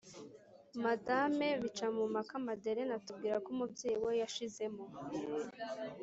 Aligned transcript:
madame 0.83 1.47
bicamumpaka 1.61 2.33
madeleine 2.47 2.93
atubwirako 2.97 3.47
umubyeyi 3.55 3.97
we 4.05 4.11
yashyizemo 4.21 4.83